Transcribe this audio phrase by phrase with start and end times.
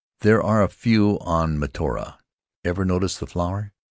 [0.21, 2.17] There were a few on Mataora.
[2.65, 3.71] Ever notice the flower?